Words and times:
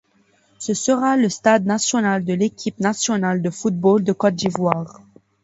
Ce 0.57 0.73
sera 0.73 1.15
le 1.15 1.29
stade 1.29 1.63
national 1.67 2.25
de 2.25 2.33
l'équipe 2.33 2.79
nationale 2.79 3.43
de 3.43 3.51
football 3.51 4.03
de 4.03 4.13
Côte 4.13 4.33
d'Ivoire. 4.33 4.99